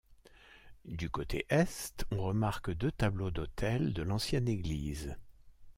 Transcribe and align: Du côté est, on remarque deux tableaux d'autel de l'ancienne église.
Du 0.85 1.11
côté 1.11 1.45
est, 1.49 2.05
on 2.09 2.23
remarque 2.23 2.71
deux 2.71 2.91
tableaux 2.91 3.29
d'autel 3.29 3.93
de 3.93 4.01
l'ancienne 4.01 4.47
église. 4.47 5.15